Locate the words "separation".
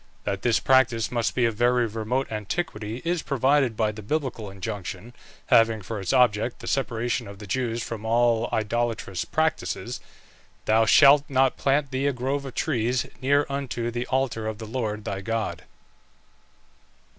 6.65-7.27